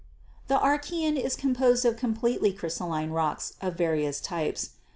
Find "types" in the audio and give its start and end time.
4.19-4.71